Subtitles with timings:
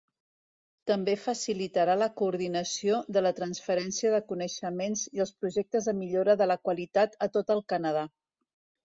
[0.91, 6.49] També facilitarà la coordinació de la transferència de coneixements i els projectes de millora de
[6.53, 8.07] la qualitat a tot el Canadà.